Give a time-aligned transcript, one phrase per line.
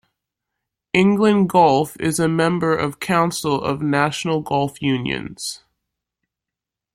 [0.93, 5.63] England Golf is a member of Council of National Golf Unions.